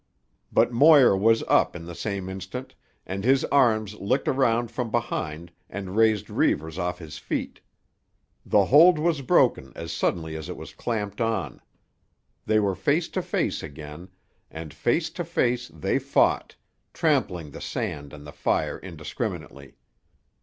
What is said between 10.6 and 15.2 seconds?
clamped on. They were face to face again, and face